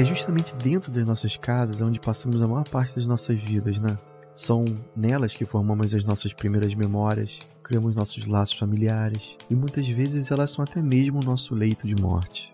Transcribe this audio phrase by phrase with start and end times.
[0.00, 3.98] É justamente dentro das nossas casas onde passamos a maior parte das nossas vidas, né?
[4.34, 4.64] São
[4.96, 10.52] nelas que formamos as nossas primeiras memórias, criamos nossos laços familiares e muitas vezes elas
[10.52, 12.50] são até mesmo o nosso leito de morte.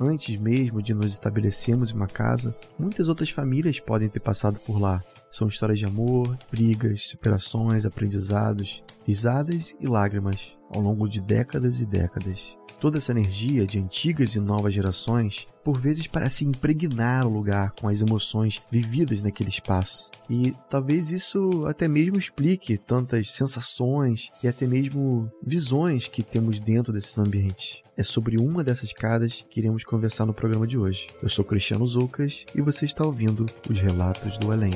[0.00, 4.80] Antes mesmo de nos estabelecermos em uma casa, muitas outras famílias podem ter passado por
[4.80, 5.00] lá.
[5.30, 11.86] São histórias de amor, brigas, superações, aprendizados, risadas e lágrimas ao longo de décadas e
[11.86, 12.56] décadas.
[12.80, 17.88] Toda essa energia de antigas e novas gerações por vezes parece impregnar o lugar com
[17.88, 20.10] as emoções vividas naquele espaço.
[20.30, 26.92] E talvez isso até mesmo explique tantas sensações e até mesmo visões que temos dentro
[26.92, 27.82] desses ambientes.
[27.96, 31.08] É sobre uma dessas casas que iremos conversar no programa de hoje.
[31.20, 34.72] Eu sou Cristiano Zoucas e você está ouvindo os Relatos do Além.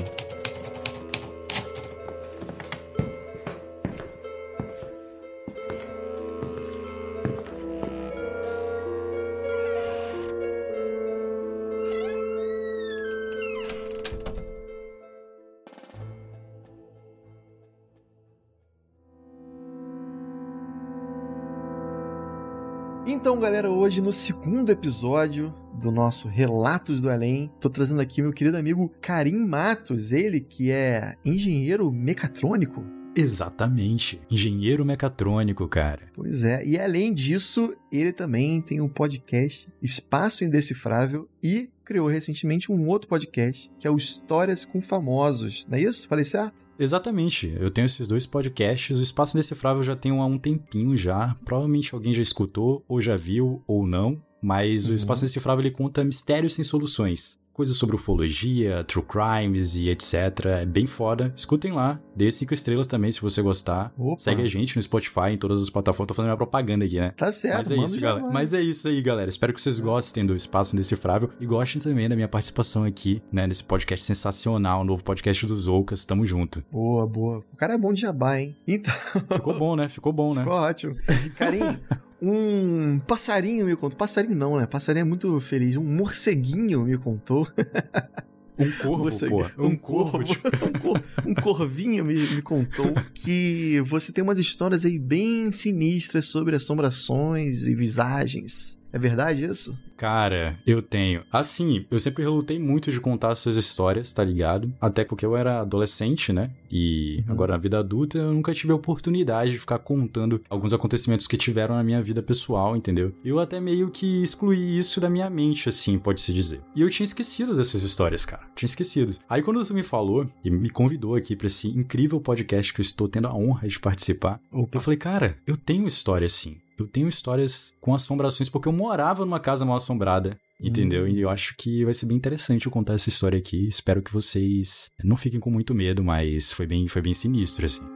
[23.93, 28.91] Hoje no segundo episódio do nosso Relatos do Além, tô trazendo aqui meu querido amigo
[28.99, 32.83] Karim Matos, ele que é engenheiro mecatrônico.
[33.15, 36.01] Exatamente, engenheiro mecatrônico, cara.
[36.15, 42.71] Pois é, e além disso, ele também tem um podcast Espaço Indecifrável e criou recentemente
[42.71, 45.65] um outro podcast, que é o Histórias com Famosos.
[45.69, 46.07] Não é isso?
[46.07, 46.65] Falei certo?
[46.79, 47.53] Exatamente.
[47.59, 48.97] Eu tenho esses dois podcasts.
[48.97, 51.35] O Espaço Indecifrável já tem há um tempinho já.
[51.45, 54.23] Provavelmente alguém já escutou, ou já viu, ou não.
[54.41, 54.93] Mas uhum.
[54.93, 60.13] o Espaço Indecifrável ele conta mistérios sem soluções coisas sobre ufologia, true crimes e etc.
[60.61, 61.31] É bem foda.
[61.35, 63.93] Escutem lá, dê cinco estrelas também se você gostar.
[63.97, 64.19] Opa.
[64.19, 66.07] Segue a gente no Spotify, em todas as plataformas.
[66.07, 67.13] Tô fazendo minha propaganda aqui, né?
[67.15, 68.27] Tá certo, Mas é isso, galera.
[68.31, 69.29] Mas é isso aí, galera.
[69.29, 73.45] Espero que vocês gostem do Espaço Indecifrável e gostem também da minha participação aqui, né,
[73.45, 76.05] nesse podcast sensacional, novo podcast dos Oucas.
[76.05, 76.63] Tamo junto.
[76.71, 77.43] Boa, boa.
[77.53, 78.55] O cara é bom de jabá, hein?
[78.67, 78.93] Então.
[79.31, 79.89] Ficou bom, né?
[79.89, 80.41] Ficou bom, né?
[80.41, 80.95] Ficou ótimo.
[81.37, 81.79] Carinho,
[82.23, 83.97] um passarinho me contou.
[83.97, 84.65] Passarinho não, né?
[84.65, 85.75] Passarinho é muito feliz.
[85.75, 87.47] Um morceguinho me contou.
[88.55, 89.63] Um corvo, pô.
[89.63, 90.23] Um, um corvo.
[90.23, 90.47] Tipo...
[90.63, 96.25] um, cor, um corvinho me, me contou que você tem umas histórias aí bem sinistras
[96.25, 98.77] sobre assombrações e visagens.
[98.91, 99.75] É verdade isso?
[100.03, 101.23] Cara, eu tenho.
[101.31, 104.73] Assim, eu sempre relutei muito de contar essas histórias, tá ligado?
[104.81, 106.51] Até porque eu era adolescente, né?
[106.69, 107.31] E uhum.
[107.31, 111.37] agora na vida adulta eu nunca tive a oportunidade de ficar contando alguns acontecimentos que
[111.37, 113.15] tiveram na minha vida pessoal, entendeu?
[113.23, 116.59] Eu até meio que excluí isso da minha mente, assim, pode-se dizer.
[116.75, 118.43] E eu tinha esquecido dessas histórias, cara.
[118.57, 119.15] Tinha esquecido.
[119.29, 122.83] Aí quando tu me falou e me convidou aqui pra esse incrível podcast que eu
[122.83, 124.79] estou tendo a honra de participar, Opa.
[124.79, 126.57] eu falei, cara, eu tenho história assim.
[126.77, 130.37] Eu tenho histórias com assombrações porque eu morava numa casa mal assombrada.
[130.61, 131.03] Entendeu?
[131.03, 131.07] Hum.
[131.09, 133.67] E eu acho que vai ser bem interessante eu contar essa história aqui.
[133.67, 137.92] Espero que vocês não fiquem com muito medo, mas foi bem, foi bem sinistro, assim.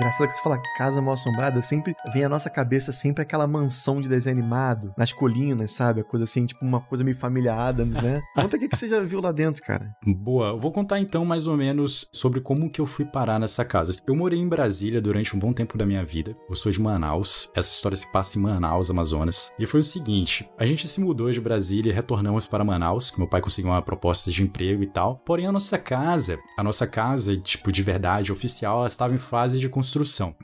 [0.00, 4.00] Engraçado que você fala casa mal assombrada, sempre vem à nossa cabeça sempre aquela mansão
[4.00, 6.00] de desenho animado, nas colinas, sabe?
[6.00, 8.22] A coisa assim, tipo uma coisa meio família Adams, né?
[8.34, 9.94] Conta o que, que você já viu lá dentro, cara.
[10.06, 13.62] Boa, eu vou contar então mais ou menos sobre como que eu fui parar nessa
[13.62, 13.94] casa.
[14.06, 16.34] Eu morei em Brasília durante um bom tempo da minha vida.
[16.48, 17.50] Eu sou de Manaus.
[17.54, 19.52] Essa história se passa em Manaus, Amazonas.
[19.58, 23.18] E foi o seguinte: a gente se mudou de Brasília e retornamos para Manaus, que
[23.18, 25.20] meu pai conseguiu uma proposta de emprego e tal.
[25.26, 29.58] Porém, a nossa casa, a nossa casa, tipo, de verdade, oficial, ela estava em fase
[29.58, 29.89] de construção.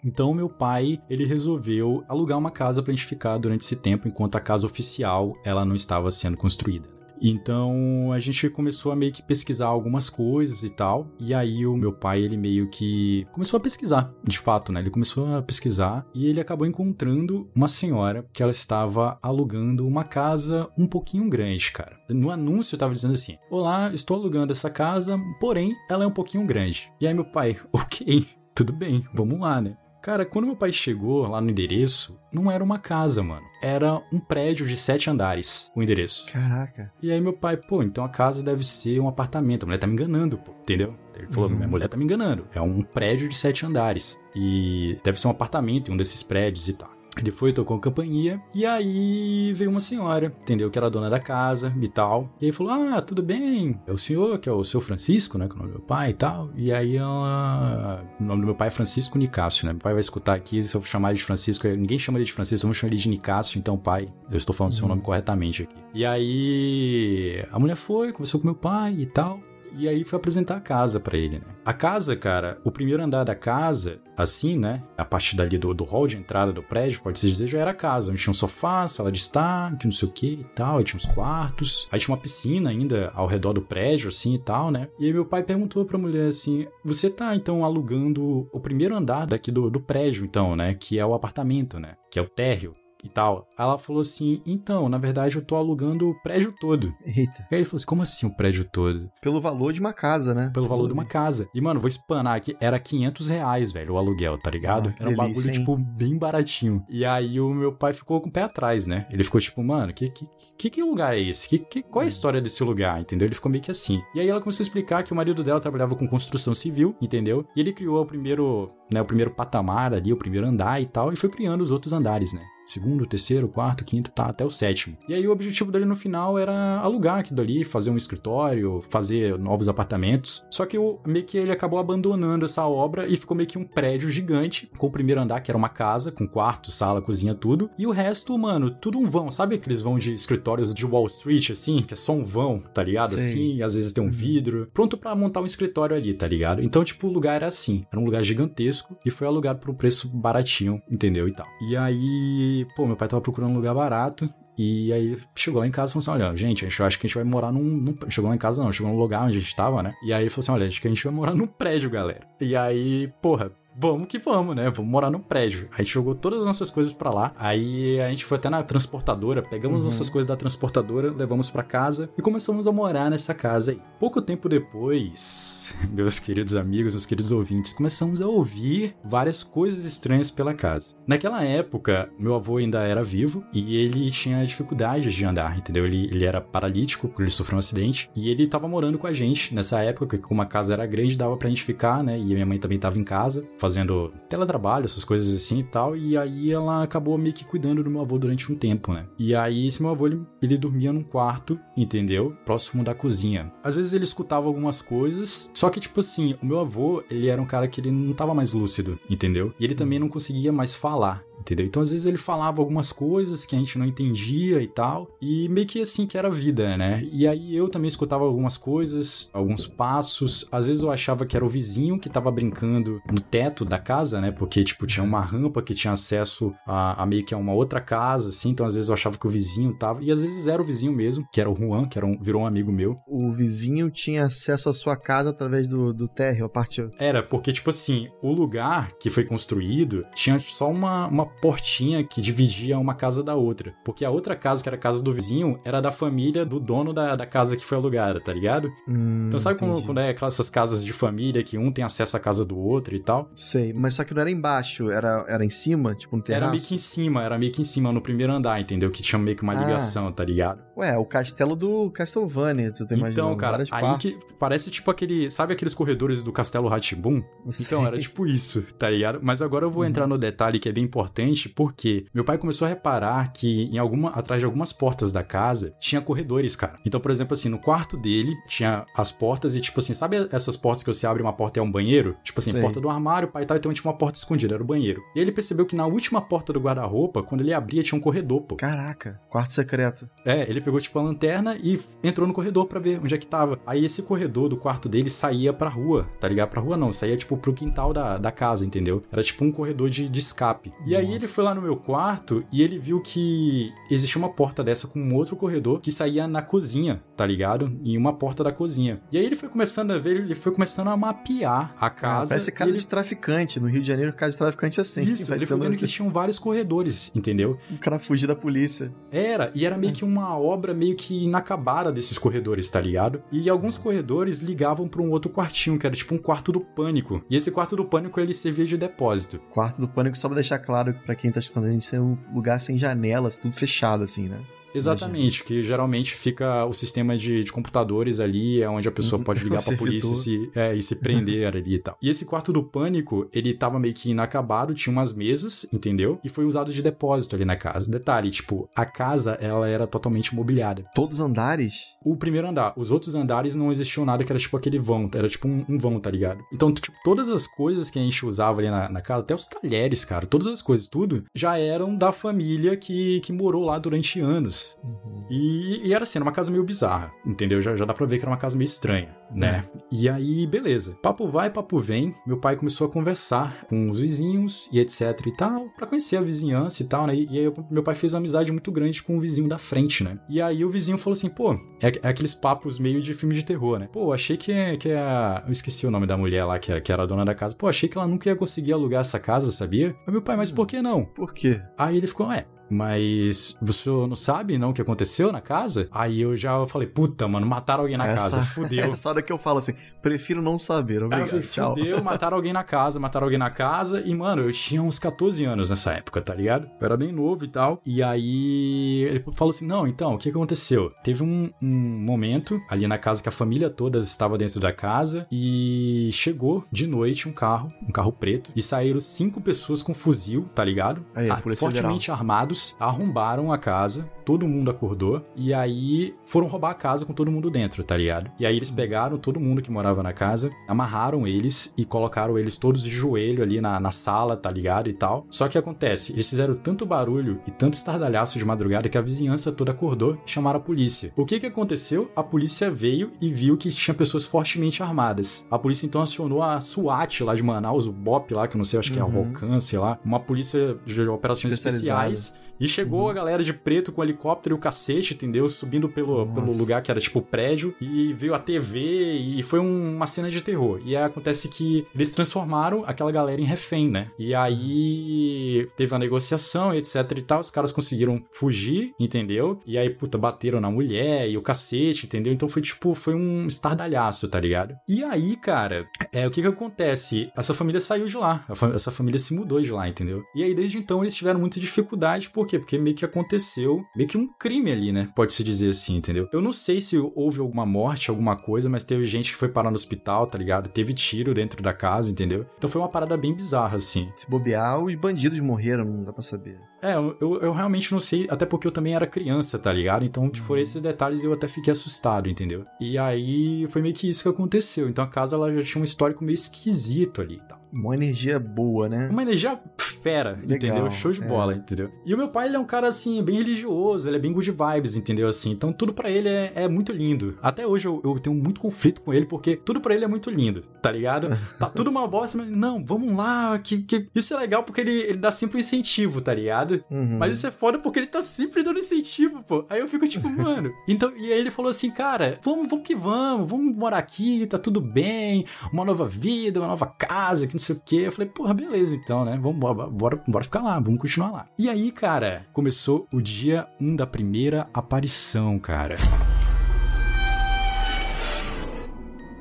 [0.04, 4.08] Então meu pai, ele resolveu alugar uma casa para a gente ficar durante esse tempo
[4.08, 6.96] enquanto a casa oficial ela não estava sendo construída.
[7.20, 11.08] Então a gente começou a meio que pesquisar algumas coisas e tal.
[11.18, 14.80] E aí o meu pai, ele meio que começou a pesquisar, de fato, né?
[14.80, 20.04] Ele começou a pesquisar e ele acabou encontrando uma senhora que ela estava alugando uma
[20.04, 21.98] casa um pouquinho grande, cara.
[22.08, 26.46] No anúncio estava dizendo assim: Olá, estou alugando essa casa, porém ela é um pouquinho
[26.46, 26.90] grande.
[27.00, 28.26] E aí meu pai, ok
[28.56, 29.76] tudo bem, vamos lá, né?
[30.02, 33.44] Cara, quando meu pai chegou lá no endereço, não era uma casa, mano.
[33.60, 36.26] Era um prédio de sete andares, o endereço.
[36.32, 36.92] Caraca.
[37.02, 39.64] E aí meu pai, pô, então a casa deve ser um apartamento.
[39.64, 40.94] A mulher tá me enganando, pô, entendeu?
[41.16, 41.56] Ele falou, Uhum.
[41.56, 42.46] minha mulher tá me enganando.
[42.54, 44.16] É um prédio de sete andares.
[44.34, 46.90] E deve ser um apartamento em um desses prédios e tal.
[47.18, 50.70] Ele foi, tocou a campainha, e aí veio uma senhora, entendeu?
[50.70, 52.28] Que era a dona da casa e tal.
[52.40, 55.46] E aí falou: Ah, tudo bem, é o senhor, que é o seu Francisco, né?
[55.46, 56.50] Que é o nome do meu pai e tal.
[56.54, 58.04] E aí ela.
[58.20, 59.72] O nome do meu pai é Francisco Nicásio, né?
[59.72, 62.32] Meu pai vai escutar aqui, se eu chamar ele de Francisco, ninguém chama ele de
[62.32, 64.90] Francisco, vamos chamar ele de Nicásio, então, pai, eu estou falando o seu Uhum.
[64.90, 65.74] nome corretamente aqui.
[65.94, 69.40] E aí a mulher foi, conversou com meu pai e tal.
[69.74, 71.46] E aí foi apresentar a casa pra ele, né?
[71.64, 74.82] A casa, cara, o primeiro andar da casa, assim, né?
[74.96, 77.74] A partir dali do, do hall de entrada do prédio, pode-se dizer, já era a
[77.74, 78.10] casa.
[78.10, 80.78] Onde tinha um sofá, sala de estar, que não sei o que e tal.
[80.78, 81.88] Aí tinha uns quartos.
[81.90, 84.88] Aí tinha uma piscina ainda ao redor do prédio, assim e tal, né?
[84.98, 89.26] E aí meu pai perguntou pra mulher assim: Você tá então alugando o primeiro andar
[89.26, 90.74] daqui do, do prédio, então, né?
[90.74, 91.96] Que é o apartamento, né?
[92.10, 92.74] Que é o térreo.
[93.04, 93.46] E tal.
[93.58, 96.92] Ela falou assim: então, na verdade, eu tô alugando o prédio todo.
[97.04, 97.46] Eita.
[97.50, 99.10] Aí ele falou assim: como assim o prédio todo?
[99.20, 100.50] Pelo valor de uma casa, né?
[100.52, 101.48] Pelo valor de uma casa.
[101.54, 102.56] E, mano, vou espanar aqui.
[102.60, 104.88] Era 500 reais, velho, o aluguel, tá ligado?
[104.88, 105.52] Ah, Era um bagulho, hein?
[105.52, 106.84] tipo, bem baratinho.
[106.88, 109.06] E aí o meu pai ficou com o pé atrás, né?
[109.10, 110.26] Ele ficou tipo, mano, que, que,
[110.58, 111.48] que, que lugar é esse?
[111.48, 113.26] Que, que, qual é a história desse lugar, entendeu?
[113.26, 114.02] Ele ficou meio que assim.
[114.14, 117.46] E aí ela começou a explicar que o marido dela trabalhava com construção civil, entendeu?
[117.54, 121.12] E ele criou o primeiro, né, o primeiro patamar ali, o primeiro andar e tal,
[121.12, 122.42] e foi criando os outros andares, né?
[122.66, 124.96] Segundo, terceiro, quarto, quinto, tá, até o sétimo.
[125.08, 129.38] E aí o objetivo dele no final era alugar aquilo ali, fazer um escritório, fazer
[129.38, 130.44] novos apartamentos.
[130.50, 130.76] Só que
[131.06, 134.88] meio que ele acabou abandonando essa obra e ficou meio que um prédio gigante, com
[134.88, 137.70] o primeiro andar, que era uma casa, com quarto, sala, cozinha, tudo.
[137.78, 139.30] E o resto, mano, tudo um vão.
[139.30, 142.82] Sabe aqueles vão de escritórios de Wall Street, assim, que é só um vão, tá
[142.82, 143.16] ligado?
[143.16, 143.30] Sei.
[143.30, 144.68] Assim, às vezes tem um vidro.
[144.74, 146.62] Pronto pra montar um escritório ali, tá ligado?
[146.62, 147.84] Então, tipo, o lugar era assim.
[147.92, 151.28] Era um lugar gigantesco e foi alugado por um preço baratinho, entendeu?
[151.28, 151.46] E tal.
[151.68, 154.28] E aí, pô, meu pai tava procurando um lugar barato.
[154.58, 157.06] E aí chegou lá em casa e falou assim: olha, gente, a gente acha que
[157.06, 159.36] a gente vai morar num, num- Chegou lá em casa, não, chegou no lugar onde
[159.36, 159.92] a gente tava, né?
[160.02, 162.26] E aí falou assim: olha, acho que a gente vai morar num prédio, galera.
[162.40, 163.50] E aí, porra.
[163.78, 164.70] Vamos que vamos, né?
[164.70, 165.68] Vamos morar num prédio.
[165.76, 167.32] Aí jogou todas as nossas coisas pra lá.
[167.36, 169.84] Aí a gente foi até na transportadora, pegamos Uhum.
[169.84, 173.80] nossas coisas da transportadora, levamos pra casa e começamos a morar nessa casa aí.
[174.00, 180.30] Pouco tempo depois, meus queridos amigos, meus queridos ouvintes, começamos a ouvir várias coisas estranhas
[180.30, 180.94] pela casa.
[181.06, 185.84] Naquela época, meu avô ainda era vivo e ele tinha dificuldades de andar, entendeu?
[185.84, 189.54] Ele, ele era paralítico, ele sofreu um acidente, e ele tava morando com a gente
[189.54, 192.18] nessa época, que como a casa era grande, dava pra gente ficar, né?
[192.18, 195.96] E a minha mãe também tava em casa, fazendo teletrabalho, essas coisas assim e tal,
[195.96, 199.06] e aí ela acabou meio que cuidando do meu avô durante um tempo, né?
[199.18, 202.36] E aí esse meu avô, ele, ele dormia num quarto, entendeu?
[202.44, 203.52] Próximo da cozinha.
[203.64, 207.42] Às vezes ele escutava algumas coisas, só que tipo assim, o meu avô, ele era
[207.42, 209.52] um cara que ele não tava mais lúcido, entendeu?
[209.58, 211.24] E ele também não conseguia mais falar.
[211.38, 211.66] Entendeu?
[211.66, 215.08] Então, às vezes, ele falava algumas coisas que a gente não entendia e tal.
[215.20, 217.06] E meio que assim que era a vida, né?
[217.12, 220.46] E aí eu também escutava algumas coisas, alguns passos.
[220.50, 224.20] Às vezes eu achava que era o vizinho que tava brincando no teto da casa,
[224.20, 224.30] né?
[224.30, 227.80] Porque, tipo, tinha uma rampa que tinha acesso a, a meio que a uma outra
[227.80, 228.50] casa, assim.
[228.50, 230.02] Então, às vezes eu achava que o vizinho tava.
[230.02, 232.42] E às vezes era o vizinho mesmo, que era o Juan, que era um, virou
[232.42, 232.96] um amigo meu.
[233.06, 236.88] O vizinho tinha acesso à sua casa através do, do térreo, a parte.
[236.98, 242.20] Era, porque, tipo assim, o lugar que foi construído tinha só uma, uma portinha que
[242.20, 243.74] dividia uma casa da outra.
[243.84, 246.92] Porque a outra casa, que era a casa do vizinho, era da família do dono
[246.92, 248.70] da, da casa que foi alugada, tá ligado?
[248.88, 252.16] Hum, Então sabe quando, quando é aquelas essas casas de família que um tem acesso
[252.16, 253.30] à casa do outro e tal?
[253.34, 256.42] Sei, mas só que não era embaixo, era, era em cima, tipo no terraço.
[256.44, 258.90] Era meio que em cima, era meio que em cima, no primeiro andar, entendeu?
[258.90, 259.56] Que tinha meio que uma Ah.
[259.64, 260.62] ligação, tá ligado?
[260.76, 263.28] Ué, o castelo do Castlevania, tu tá imaginando?
[263.30, 264.10] Então, cara, aí partes.
[264.12, 265.30] que parece tipo aquele.
[265.30, 267.22] Sabe aqueles corredores do Castelo Ratibum?
[267.60, 269.20] Então, era tipo isso, tá ligado?
[269.22, 269.88] Mas agora eu vou Uhum.
[269.88, 271.15] entrar no detalhe que é bem importante,
[271.54, 275.74] porque meu pai começou a reparar que em alguma, atrás de algumas portas da casa
[275.78, 276.78] tinha corredores, cara.
[276.84, 280.56] Então, por exemplo, assim, no quarto dele tinha as portas e, tipo assim, sabe essas
[280.56, 282.16] portas que você abre uma porta e é um banheiro?
[282.22, 282.60] Tipo assim, Sei.
[282.60, 285.02] porta do armário, pai e tal, então tinha uma porta escondida, era o banheiro.
[285.14, 288.42] E ele percebeu que na última porta do guarda-roupa, quando ele abria, tinha um corredor,
[288.42, 288.56] pô.
[288.56, 290.08] Caraca, quarto secreto.
[290.24, 293.26] É, ele pegou tipo a lanterna e entrou no corredor pra ver onde é que
[293.26, 293.58] tava.
[293.66, 296.50] Aí esse corredor do quarto dele saía pra rua, tá ligado?
[296.50, 299.02] Pra rua não, saía tipo pro quintal da, da casa, entendeu?
[299.10, 300.72] Era tipo um corredor de, de escape.
[300.84, 304.30] E aí aí ele foi lá no meu quarto e ele viu que existia uma
[304.30, 307.78] porta dessa com um outro corredor que saía na cozinha, tá ligado?
[307.84, 309.00] Em uma porta da cozinha.
[309.10, 312.24] E aí ele foi começando a ver, ele foi começando a mapear a casa.
[312.24, 312.78] Ah, parece casa ele...
[312.78, 313.60] de traficante.
[313.60, 315.02] No Rio de Janeiro, casa de traficante é assim.
[315.02, 317.58] Isso, ele foi vendo que tinham vários corredores, entendeu?
[317.70, 318.92] O cara fugir da polícia.
[319.10, 323.22] Era, e era meio que uma obra meio que inacabada desses corredores, tá ligado?
[323.30, 327.22] E alguns corredores ligavam para um outro quartinho, que era tipo um quarto do pânico.
[327.30, 329.38] E esse quarto do pânico ele servia de depósito.
[329.50, 332.16] Quarto do pânico, só pra deixar claro para quem tá escutando a gente, é um
[332.32, 334.40] lugar sem janelas, tudo fechado assim, né?
[334.76, 339.42] Exatamente, que geralmente fica o sistema de, de computadores ali, é onde a pessoa pode
[339.42, 341.96] ligar pra polícia e se, é, e se prender ali e tal.
[342.02, 346.18] E esse quarto do pânico, ele tava meio que inacabado, tinha umas mesas, entendeu?
[346.24, 347.90] E foi usado de depósito ali na casa.
[347.90, 350.84] Detalhe, tipo, a casa, ela era totalmente mobiliada.
[350.94, 351.96] Todos os andares?
[352.04, 352.72] O primeiro andar.
[352.76, 355.78] Os outros andares não existiam nada que era tipo aquele vão, era tipo um, um
[355.78, 356.42] vão, tá ligado?
[356.52, 359.46] Então, tipo, todas as coisas que a gente usava ali na, na casa, até os
[359.46, 364.20] talheres, cara, todas as coisas, tudo, já eram da família que, que morou lá durante
[364.20, 364.65] anos.
[364.82, 365.26] Uhum.
[365.30, 367.60] E, e, era assim, era uma casa meio bizarra, entendeu?
[367.60, 369.64] Já, já dá pra ver que era uma casa meio estranha, né?
[369.74, 369.78] É.
[369.90, 370.96] E aí, beleza.
[371.02, 372.14] Papo vai, papo vem.
[372.26, 376.20] Meu pai começou a conversar com os vizinhos e etc e tal, pra conhecer a
[376.20, 377.14] vizinhança e tal, né?
[377.14, 380.04] E, e aí, meu pai fez uma amizade muito grande com o vizinho da frente,
[380.04, 380.18] né?
[380.28, 383.44] E aí, o vizinho falou assim: pô, é, é aqueles papos meio de filme de
[383.44, 383.88] terror, né?
[383.92, 385.42] Pô, achei que, que a.
[385.46, 387.54] Eu esqueci o nome da mulher lá, que era, que era a dona da casa.
[387.54, 389.96] Pô, achei que ela nunca ia conseguir alugar essa casa, sabia?
[390.06, 391.04] Aí, meu pai, mas por que não?
[391.04, 391.60] Por quê?
[391.76, 395.88] Aí ele ficou, é, mas você não sabe, não, o que aconteceu na casa?
[395.92, 398.22] Aí eu já falei, puta, mano, mataram alguém na Essa...
[398.22, 398.96] casa, fudeu.
[398.96, 401.76] Só hora que eu falo assim, prefiro não saber, obrigado, falei, tchau.
[401.76, 404.02] Fudeu, mataram alguém na casa, mataram alguém na casa.
[404.04, 406.68] E, mano, eu tinha uns 14 anos nessa época, tá ligado?
[406.80, 407.80] Eu era bem novo e tal.
[407.84, 410.92] E aí ele falou assim, não, então, o que aconteceu?
[411.02, 415.26] Teve um, um momento ali na casa que a família toda estava dentro da casa
[415.30, 420.48] e chegou de noite um carro, um carro preto, e saíram cinco pessoas com fuzil,
[420.54, 421.04] tá ligado?
[421.14, 422.18] Aí, ah, fortemente Federal.
[422.56, 427.30] Armados arrombaram a casa, todo mundo acordou, e aí foram roubar a casa com todo
[427.30, 428.30] mundo dentro, tá ligado?
[428.38, 432.56] E aí eles pegaram todo mundo que morava na casa, amarraram eles e colocaram eles
[432.56, 434.88] todos de joelho ali na, na sala, tá ligado?
[434.88, 435.26] E tal.
[435.30, 439.52] Só que acontece, eles fizeram tanto barulho e tanto estardalhaço de madrugada que a vizinhança
[439.52, 441.12] toda acordou e chamaram a polícia.
[441.16, 442.10] O que que aconteceu?
[442.16, 445.46] A polícia veio e viu que tinha pessoas fortemente armadas.
[445.50, 448.64] A polícia então acionou a SWAT lá de Manaus, o BOP lá, que eu não
[448.64, 449.24] sei, acho que é a uhum.
[449.24, 453.08] Rocan, sei lá, uma polícia de operações especiais e chegou uhum.
[453.08, 455.48] a galera de preto com helicóptero e o cacete, entendeu?
[455.48, 457.74] Subindo pelo, pelo lugar que era tipo prédio.
[457.80, 460.80] E veio a TV e foi um, uma cena de terror.
[460.84, 464.10] E aí acontece que eles transformaram aquela galera em refém, né?
[464.18, 467.40] E aí teve a negociação e etc e tal.
[467.40, 469.60] Os caras conseguiram fugir, entendeu?
[469.66, 472.32] E aí, puta, bateram na mulher e o cacete, entendeu?
[472.32, 474.74] Então foi tipo, foi um estardalhaço, tá ligado?
[474.88, 477.30] E aí, cara, é o que que acontece?
[477.36, 478.44] Essa família saiu de lá.
[478.74, 480.24] Essa família se mudou de lá, entendeu?
[480.34, 482.58] E aí, desde então, eles tiveram muita dificuldade por quê?
[482.58, 485.08] Porque meio que aconteceu, meio que um crime ali, né?
[485.14, 486.28] Pode-se dizer assim, entendeu?
[486.32, 489.70] Eu não sei se houve alguma morte, alguma coisa, mas teve gente que foi parar
[489.70, 490.68] no hospital, tá ligado?
[490.68, 492.46] Teve tiro dentro da casa, entendeu?
[492.56, 494.08] Então foi uma parada bem bizarra, assim.
[494.14, 496.58] Se bobear, os bandidos morreram, não dá pra saber.
[496.80, 500.04] É, eu, eu realmente não sei, até porque eu também era criança, tá ligado?
[500.04, 500.58] Então, tipo, uhum.
[500.58, 502.64] esses detalhes eu até fiquei assustado, entendeu?
[502.80, 504.88] E aí foi meio que isso que aconteceu.
[504.88, 507.58] Então a casa ela já tinha um histórico meio esquisito ali, tá?
[507.76, 509.08] Uma energia boa, né?
[509.10, 509.60] Uma energia
[510.06, 510.90] fera, Legal, entendeu?
[510.90, 511.26] Show de é.
[511.26, 511.90] bola, entendeu?
[512.04, 514.50] E o meu pai, ele é um cara, assim, bem religioso, ele é bem good
[514.50, 515.26] vibes, entendeu?
[515.26, 517.36] Assim, então tudo para ele é, é, muito lindo.
[517.42, 520.30] Até hoje eu, eu, tenho muito conflito com ele, porque tudo para ele é muito
[520.30, 521.28] lindo, tá ligado?
[521.58, 524.08] Tá tudo uma bosta, mas não, vamos lá, que, que...
[524.14, 526.84] isso é legal porque ele, ele dá sempre um incentivo, tá ligado?
[526.90, 527.18] Uhum.
[527.18, 529.64] Mas isso é foda porque ele tá sempre dando incentivo, pô.
[529.68, 530.72] Aí eu fico tipo, mano.
[530.88, 534.56] Então, e aí ele falou assim, cara, vamos, vamos que vamos, vamos morar aqui, tá
[534.56, 537.96] tudo bem, uma nova vida, uma nova casa, que não sei o quê.
[538.06, 539.38] Eu falei, porra, beleza então, né?
[539.40, 541.48] Vamos, bora, bora, bora ficar lá, vamos continuar lá.
[541.58, 545.96] E aí, cara, começou o dia 1 um da primeira aparição, cara.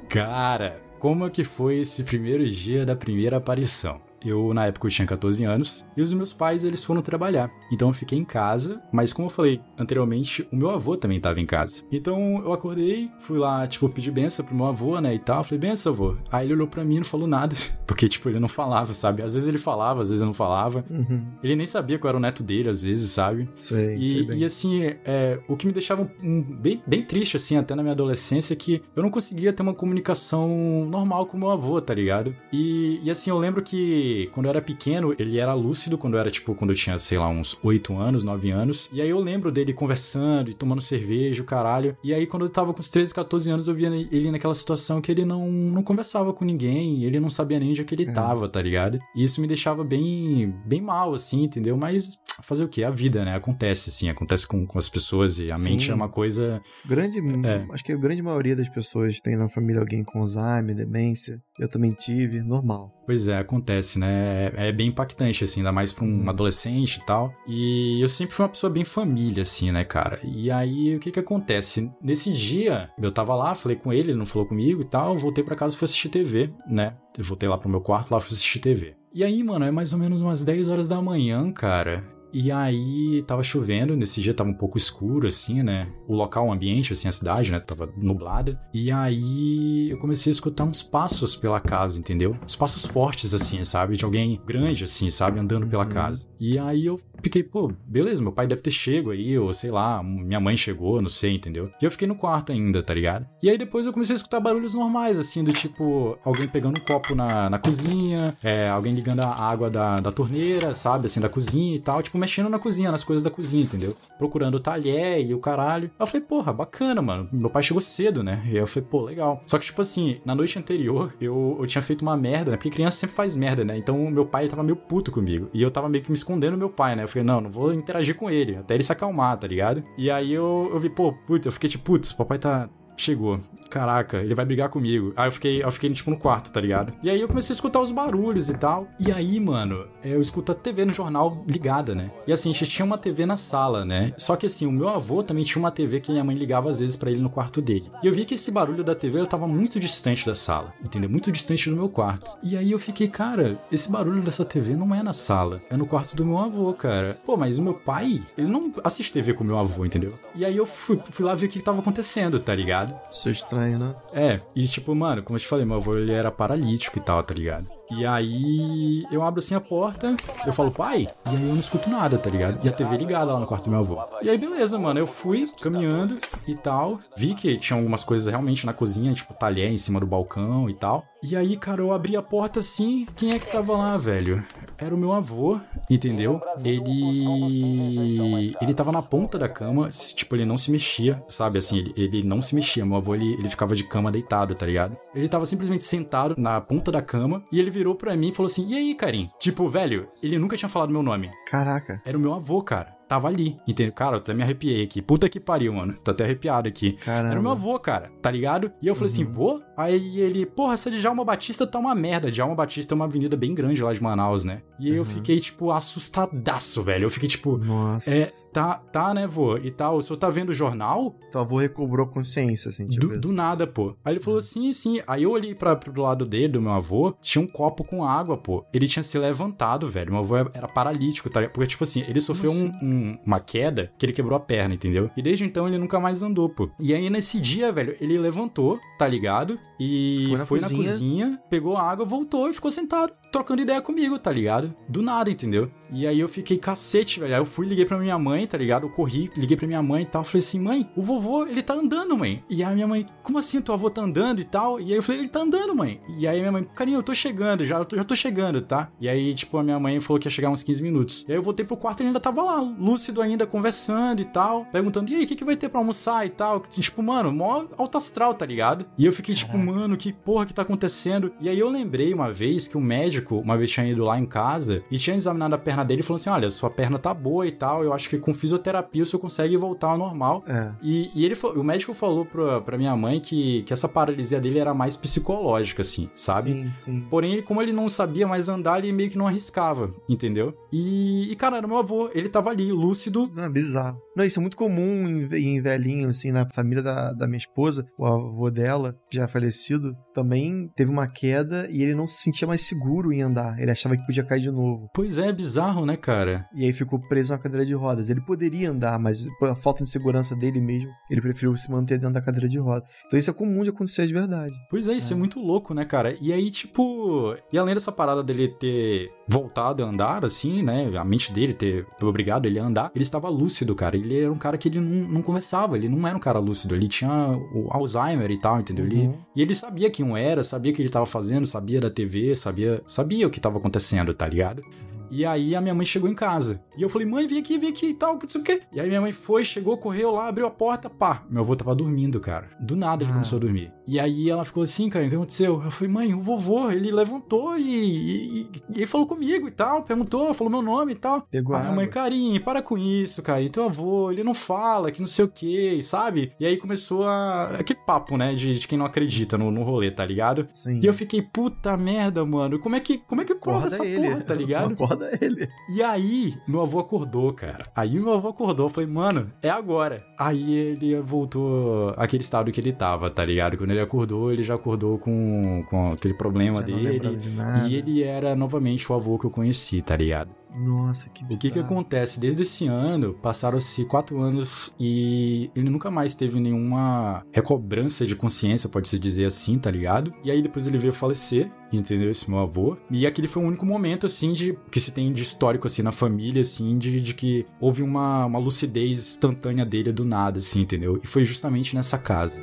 [0.10, 4.02] Cara, como é que foi esse primeiro dia da primeira aparição?
[4.24, 7.52] Eu, na época, eu tinha 14 anos e os meus pais, eles foram trabalhar.
[7.72, 11.40] Então eu fiquei em casa, mas como eu falei anteriormente, o meu avô também estava
[11.40, 11.84] em casa.
[11.92, 15.44] Então eu acordei, fui lá, tipo, pedir benção pro meu avô, né, e tal.
[15.44, 16.16] Falei, benção, avô.
[16.32, 17.56] Aí ele olhou pra mim e não falou nada,
[17.86, 19.22] porque, tipo, ele não falava, sabe?
[19.22, 20.86] Às vezes ele falava, às vezes eu não falava.
[20.90, 21.26] Uhum.
[21.44, 23.50] Ele nem sabia que eu era o neto dele, às vezes, sabe?
[23.56, 27.76] Sei, e, sei e assim, é, o que me deixava bem, bem triste, assim, até
[27.76, 31.50] na minha adolescência, é que eu não conseguia ter uma comunicação normal com o meu
[31.50, 32.36] avô, tá ligado?
[32.52, 36.20] E, e assim, eu lembro que quando eu era pequeno, ele era lúcido quando eu
[36.20, 38.90] era, tipo, quando eu tinha, sei lá, uns uns 8 anos, 9 anos.
[38.92, 41.98] E aí eu lembro dele conversando e tomando cerveja, o caralho.
[42.04, 45.02] E aí quando eu tava com uns 13, 14 anos, eu via ele naquela situação
[45.02, 48.10] que ele não, não conversava com ninguém, ele não sabia nem onde é que ele
[48.10, 48.12] é.
[48.12, 49.00] tava, tá ligado?
[49.16, 51.78] E isso me deixava bem, bem mal, assim, entendeu?
[51.78, 52.84] Mas fazer o quê?
[52.84, 53.36] A vida, né?
[53.36, 55.64] Acontece, assim, acontece com, com as pessoas e a Sim.
[55.64, 56.62] mente é uma coisa.
[56.86, 57.20] Grande.
[57.46, 57.66] É.
[57.72, 61.42] Acho que a grande maioria das pessoas tem na família alguém com Alzheimer, demência.
[61.60, 62.92] Eu também tive, normal.
[63.06, 64.52] Pois é, acontece, né?
[64.56, 66.30] É, é bem impactante, assim, ainda mais pra um uhum.
[66.30, 67.34] adolescente e tal.
[67.48, 70.20] E eu sempre fui uma pessoa bem família, assim, né, cara?
[70.24, 71.92] E aí, o que que acontece?
[72.02, 75.44] Nesse dia, eu tava lá, falei com ele, ele não falou comigo e tal, voltei
[75.44, 76.96] para casa e fui assistir TV, né?
[77.18, 78.96] Eu voltei lá pro meu quarto, lá fui assistir TV.
[79.14, 82.15] E aí, mano, é mais ou menos umas 10 horas da manhã, cara.
[82.38, 85.88] E aí tava chovendo, nesse dia tava um pouco escuro, assim, né?
[86.06, 87.62] O local, o ambiente, assim, a cidade, né?
[87.62, 88.60] Tava nublada.
[88.74, 92.36] E aí eu comecei a escutar uns passos pela casa, entendeu?
[92.44, 93.96] Uns passos fortes, assim, sabe?
[93.96, 95.40] De alguém grande, assim, sabe?
[95.40, 95.90] Andando pela uhum.
[95.90, 96.28] casa.
[96.38, 100.04] E aí eu fiquei, pô, beleza, meu pai deve ter chego aí, ou sei lá,
[100.04, 101.72] minha mãe chegou, não sei, entendeu?
[101.82, 103.28] E eu fiquei no quarto ainda, tá ligado?
[103.42, 106.84] E aí depois eu comecei a escutar barulhos normais, assim, do tipo, alguém pegando um
[106.84, 111.30] copo na, na cozinha, é, alguém ligando a água da, da torneira, sabe, assim, da
[111.30, 113.96] cozinha e tal, tipo, mexendo na cozinha, nas coisas da cozinha, entendeu?
[114.18, 115.92] Procurando o talher e o caralho.
[115.98, 117.30] Aí eu falei, porra, bacana, mano.
[117.32, 118.42] Meu pai chegou cedo, né?
[118.46, 119.42] E aí eu falei, pô, legal.
[119.46, 122.58] Só que, tipo assim, na noite anterior, eu, eu tinha feito uma merda, né?
[122.58, 123.78] Porque criança sempre faz merda, né?
[123.78, 125.50] Então meu pai tava meio puto comigo.
[125.54, 127.04] E eu tava meio que me escondendo do meu pai, né?
[127.04, 129.84] Eu falei, não, não vou interagir com ele, até ele se acalmar, tá ligado?
[129.98, 133.40] E aí eu, eu vi, pô, putz, eu fiquei tipo, putz, papai tá, chegou.
[133.70, 135.12] Caraca, ele vai brigar comigo.
[135.18, 136.94] Aí eu fiquei, eu fiquei tipo no quarto, tá ligado?
[137.04, 138.88] E aí eu comecei a escutar os barulhos e tal.
[138.98, 142.10] E aí, mano, eu escuto a TV no jornal ligada, né?
[142.26, 144.14] E assim, a gente tinha uma TV na sala, né?
[144.18, 146.80] Só que assim, o meu avô também tinha uma TV que minha mãe ligava às
[146.80, 147.92] vezes para ele no quarto dele.
[148.02, 151.10] E eu vi que esse barulho da TV ele tava muito distante da sala, entendeu?
[151.10, 152.38] Muito distante do meu quarto.
[152.42, 155.86] E aí eu fiquei, cara, esse barulho dessa TV não é na sala, é no
[155.86, 157.18] quarto do meu avô, cara.
[157.26, 160.14] Pô, mas o meu pai, ele não assiste TV com o meu avô, entendeu?
[160.34, 162.85] E aí eu fui, fui lá ver o que, que tava acontecendo, tá ligado?
[163.12, 163.96] Isso é estranho, né?
[164.14, 167.22] É, e tipo, mano, como eu te falei, meu avô ele era paralítico e tal,
[167.24, 167.68] tá ligado?
[167.92, 170.16] E aí eu abro assim a porta,
[170.46, 172.60] eu falo, pai, e aí eu não escuto nada, tá ligado?
[172.64, 174.00] E a TV ligada lá no quarto do meu avô.
[174.22, 177.00] E aí, beleza, mano, eu fui caminhando e tal.
[177.16, 180.74] Vi que tinha algumas coisas realmente na cozinha, tipo talher em cima do balcão e
[180.74, 181.06] tal.
[181.28, 184.44] E aí, cara, eu abri a porta assim, quem é que tava lá, velho?
[184.78, 186.40] Era o meu avô, entendeu?
[186.64, 188.56] Ele.
[188.62, 191.58] Ele tava na ponta da cama, tipo, ele não se mexia, sabe?
[191.58, 192.86] Assim, ele, ele não se mexia.
[192.86, 194.96] Meu avô, ele, ele ficava de cama deitado, tá ligado?
[195.16, 198.48] Ele tava simplesmente sentado na ponta da cama e ele virou pra mim e falou
[198.48, 199.30] assim: E aí, Karim?
[199.40, 201.30] Tipo, velho, ele nunca tinha falado meu nome.
[201.50, 202.02] Caraca.
[202.06, 203.94] Era o meu avô, cara tava ali, entendeu?
[203.94, 205.02] Cara, eu até me arrepiei aqui.
[205.02, 205.94] Puta que pariu, mano.
[206.04, 206.94] Tô até arrepiado aqui.
[206.94, 207.32] Caramba.
[207.32, 208.72] Era o meu avô, cara, tá ligado?
[208.82, 209.30] E eu falei assim, uhum.
[209.30, 209.62] assim, vô?
[209.78, 212.32] Aí ele, porra, essa de Djalma Batista tá uma merda.
[212.32, 214.62] Djalma Batista é uma avenida bem grande lá de Manaus, né?
[214.80, 214.98] E aí uhum.
[214.98, 217.06] eu fiquei, tipo, assustadaço, velho.
[217.06, 218.10] Eu fiquei, tipo, Nossa.
[218.10, 219.58] É, tá, tá, né, vô?
[219.58, 221.16] E tal, o senhor tá vendo o jornal?
[221.32, 223.96] Teu avô recobrou consciência, assim, tipo do, do, nada, pô.
[224.04, 225.02] Aí ele falou, sim, sim.
[225.06, 228.38] Aí eu olhei pra, pro lado dele, do meu avô, tinha um copo com água,
[228.38, 228.66] pô.
[228.74, 230.12] Ele tinha se levantado, velho.
[230.12, 231.48] Meu avô era paralítico, tá?
[231.50, 235.10] Porque, tipo assim, ele sofreu um, um, uma queda que ele quebrou a perna, entendeu?
[235.18, 236.70] E desde então ele nunca mais andou, pô.
[236.80, 239.60] E aí nesse dia, velho, ele levantou, tá ligado?
[239.80, 240.84] E foi na, foi cozinha.
[240.84, 244.74] na cozinha, pegou água, voltou e ficou sentado, trocando ideia comigo, tá ligado?
[244.88, 245.70] Do nada, entendeu?
[245.92, 247.34] E aí eu fiquei cacete, velho.
[247.34, 248.86] Aí eu fui, liguei pra minha mãe, tá ligado?
[248.86, 250.24] Eu corri, liguei pra minha mãe e tal.
[250.24, 252.44] Falei assim, mãe, o vovô, ele tá andando, mãe.
[252.50, 254.80] E aí a minha mãe, como assim, teu avô tá andando e tal?
[254.80, 256.02] E aí eu falei, ele tá andando, mãe.
[256.18, 258.90] E aí minha mãe, carinho, eu tô chegando, já, eu tô, já tô chegando, tá?
[259.00, 261.26] E aí, tipo, a minha mãe falou que ia chegar uns 15 minutos.
[261.28, 264.26] E aí eu voltei pro quarto e ele ainda tava lá, lúcido ainda, conversando e
[264.26, 264.66] tal.
[264.66, 266.62] Perguntando, e aí, o que, que vai ter pra almoçar e tal?
[266.62, 268.86] Tipo, mano, mó alto astral, tá ligado?
[268.98, 271.32] E eu fiquei, tipo, mano, que porra que tá acontecendo?
[271.40, 274.26] E aí eu lembrei uma vez que o médico, uma vez tinha ido lá em
[274.26, 277.46] casa e tinha examinado a perna dele e falou assim: olha, sua perna tá boa
[277.48, 280.44] e tal, eu acho que com fisioterapia o senhor consegue voltar ao normal.
[280.48, 280.72] É.
[280.82, 284.60] E, e ele, o médico falou pra, pra minha mãe que, que essa paralisia dele
[284.60, 286.52] era mais psicológica, assim, sabe?
[286.52, 287.02] Sim, sim.
[287.10, 290.54] Porém, como ele não sabia mais andar, ele meio que não arriscava, entendeu?
[290.72, 293.32] E, e cara, era meu avô, ele tava ali, lúcido.
[293.34, 294.05] Não, é bizarro.
[294.16, 297.86] Não, isso é muito comum em, em velhinho, assim, na família da, da minha esposa,
[297.98, 302.48] o avô dela, já é falecido, também teve uma queda e ele não se sentia
[302.48, 303.60] mais seguro em andar.
[303.60, 304.90] Ele achava que podia cair de novo.
[304.94, 306.48] Pois é, bizarro, né, cara?
[306.56, 308.10] E aí ficou preso na cadeira de rodas.
[308.10, 311.98] Ele poderia andar, mas por a falta de segurança dele mesmo, ele preferiu se manter
[311.98, 312.88] dentro da cadeira de rodas.
[313.06, 314.54] Então isso é comum de acontecer de verdade.
[314.70, 316.16] Pois é, isso é, é muito louco, né, cara?
[316.22, 317.36] E aí, tipo.
[317.52, 320.92] E além dessa parada dele ter voltado a andar, assim, né?
[320.98, 323.98] A mente dele ter obrigado ele a andar, ele estava lúcido, cara.
[323.98, 326.76] Ele era um cara que ele não, não conversava, ele não era um cara lúcido,
[326.76, 328.86] ele tinha o Alzheimer e tal, entendeu?
[328.86, 328.92] Uhum.
[328.92, 332.36] Ele, e ele sabia quem era, sabia o que ele estava fazendo, sabia da TV,
[332.36, 334.64] sabia, sabia o que estava acontecendo, tá ligado?
[335.12, 336.62] E aí a minha mãe chegou em casa.
[336.78, 338.62] E eu falei, mãe, vem aqui, vem aqui e tal, não sei o quê.
[338.74, 341.24] E aí minha mãe foi, chegou, correu lá, abriu a porta, pá.
[341.30, 342.50] Meu avô tava dormindo, cara.
[342.60, 343.14] Do nada ele Ah.
[343.16, 343.72] começou a dormir.
[343.88, 345.62] E aí ela ficou assim, cara, o que aconteceu?
[345.64, 350.34] Eu falei, mãe, o vovô, ele levantou e, e, ele falou comigo e tal, perguntou,
[350.34, 351.22] falou meu nome e tal.
[351.30, 353.42] Pegou a a mãe, carinho, para com isso, cara.
[353.42, 356.32] E teu avô, ele não fala, que não sei o que, sabe?
[356.40, 357.56] E aí começou a.
[357.60, 358.34] aquele papo, né?
[358.36, 360.48] De, de quem não acredita no, no rolê, tá ligado?
[360.54, 360.80] Sim.
[360.82, 362.60] E eu fiquei, puta merda, mano.
[362.60, 364.08] Como é que, como é que prova Acorda essa ele.
[364.10, 364.76] porra, tá ligado?
[364.96, 365.50] Acorda ele.
[365.70, 367.64] E aí, meu avô acordou, cara.
[367.76, 370.06] Aí meu avô acordou, eu falei, mano, é agora.
[370.18, 373.58] Aí ele voltou àquele estado que ele tava, tá ligado?
[373.58, 377.16] Quando ele acordou, ele já acordou com, com aquele problema Já dele.
[377.16, 377.70] de.
[377.70, 380.30] E ele era novamente o avô que eu conheci, tá ligado?
[380.64, 381.42] Nossa, que O bizarro.
[381.42, 382.20] que que acontece?
[382.20, 388.70] Desde esse ano, passaram-se quatro anos e ele nunca mais teve nenhuma recobrança de consciência,
[388.70, 390.14] pode-se dizer assim, tá ligado?
[390.24, 392.10] E aí depois ele veio falecer, entendeu?
[392.10, 392.78] Esse meu avô.
[392.90, 395.92] E aquele foi o único momento, assim, de que se tem de histórico, assim, na
[395.92, 401.00] família, assim, de, de que houve uma, uma lucidez instantânea dele do nada, assim, entendeu?
[401.04, 402.42] E foi justamente nessa casa.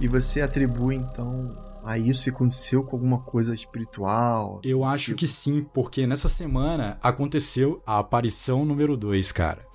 [0.00, 4.58] E você atribui, então, a isso que aconteceu com alguma coisa espiritual?
[4.64, 9.66] Eu acho que sim, porque nessa semana aconteceu a aparição número 2, cara.